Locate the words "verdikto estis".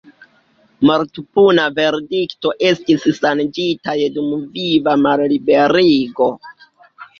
1.79-3.05